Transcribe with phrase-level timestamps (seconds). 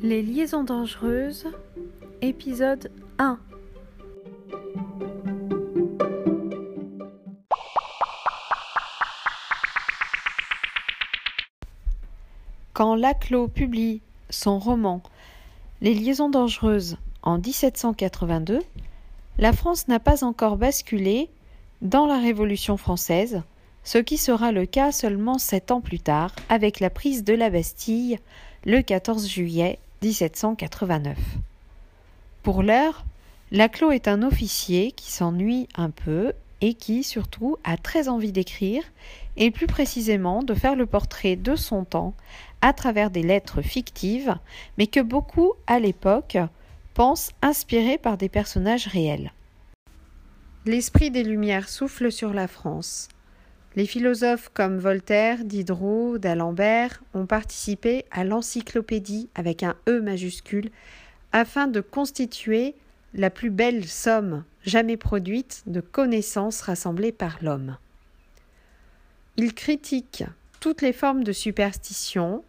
[0.00, 1.48] Les liaisons dangereuses,
[2.22, 3.36] épisode 1.
[12.74, 14.00] Quand Laclos publie
[14.30, 15.02] son roman
[15.80, 18.60] Les liaisons dangereuses en 1782,
[19.38, 21.28] la France n'a pas encore basculé
[21.82, 23.42] dans la Révolution française,
[23.82, 27.50] ce qui sera le cas seulement sept ans plus tard avec la prise de la
[27.50, 28.20] Bastille
[28.64, 31.18] le 14 juillet 1789.
[32.42, 33.04] Pour l'heure,
[33.50, 38.82] Laclos est un officier qui s'ennuie un peu et qui, surtout, a très envie d'écrire,
[39.36, 42.14] et plus précisément de faire le portrait de son temps
[42.60, 44.36] à travers des lettres fictives,
[44.76, 46.36] mais que beaucoup, à l'époque,
[46.94, 49.32] pensent inspirées par des personnages réels.
[50.66, 53.08] L'esprit des Lumières souffle sur la France.
[53.78, 60.72] Les philosophes comme Voltaire, Diderot, d'Alembert ont participé à l'encyclopédie avec un E majuscule
[61.30, 62.74] afin de constituer
[63.14, 67.76] la plus belle somme jamais produite de connaissances rassemblées par l'homme.
[69.36, 70.24] Ils critiquent
[70.58, 72.42] toutes les formes de superstition,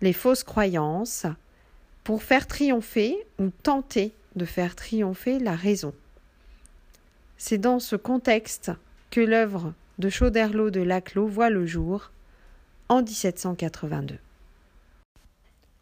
[0.00, 1.26] les fausses croyances,
[2.04, 5.92] pour faire triompher ou tenter de faire triompher la raison.
[7.36, 8.70] C'est dans ce contexte
[9.10, 12.12] que l'œuvre de Chauderlot de Laclos voit le jour
[12.88, 14.18] en 1782.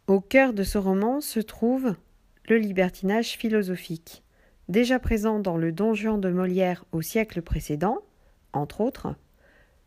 [0.07, 1.95] Au cœur de ce roman se trouve
[2.49, 4.23] le libertinage philosophique,
[4.67, 7.99] déjà présent dans le Don Juan de Molière au siècle précédent,
[8.53, 9.15] entre autres.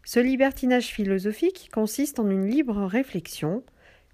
[0.05, 3.63] Ce libertinage philosophique consiste en une libre réflexion,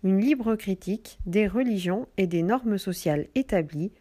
[0.03, 3.93] une libre critique des religions et des normes sociales établies,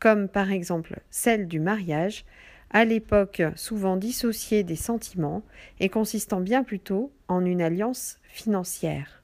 [0.00, 2.24] comme par exemple celle du mariage,
[2.70, 5.42] à l'époque souvent dissociée des sentiments
[5.80, 9.22] et consistant bien plutôt en une alliance financière.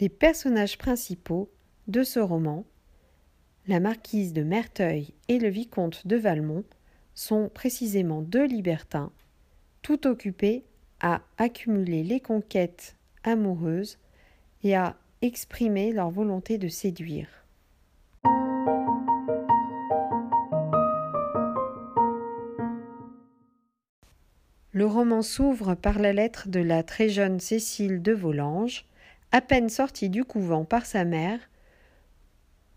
[0.00, 1.50] Les personnages principaux
[1.86, 2.64] de ce roman,
[3.68, 6.64] la marquise de Merteuil et le vicomte de Valmont,
[7.14, 9.12] sont précisément deux libertins,
[9.82, 10.64] tout occupés
[11.00, 13.98] à accumuler les conquêtes amoureuses
[14.64, 17.43] et à exprimer leur volonté de séduire.
[24.74, 28.86] Le roman s'ouvre par la lettre de la très jeune Cécile de Volanges,
[29.30, 31.38] à peine sortie du couvent par sa mère,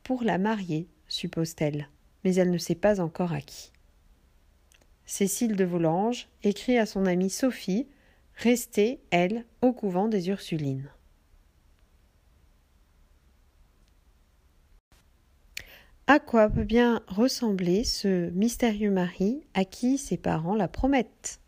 [0.04, 1.90] pour la marier, suppose-t-elle,
[2.24, 3.72] mais elle ne sait pas encore à qui.
[5.08, 7.88] Cécile de Volanges écrit à son amie Sophie,
[8.36, 10.92] restée, elle, au couvent des Ursulines.
[16.06, 21.40] À quoi peut bien ressembler ce mystérieux mari à qui ses parents la promettent?